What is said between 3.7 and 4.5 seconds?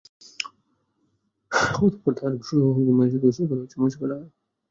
মুছে ফেলা হয়।